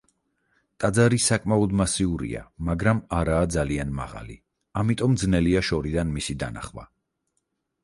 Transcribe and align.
ტაძარი 0.83 1.19
საკმაოდ 1.25 1.75
მასიურია, 1.81 2.41
მაგრამ 2.71 3.03
არაა 3.19 3.51
ძალიან 3.57 3.93
მაღალი, 4.01 4.39
ამიტომ 4.83 5.21
ძნელია 5.27 5.65
შორიდან 5.71 6.17
მისი 6.19 6.41
დანახვა. 6.47 6.91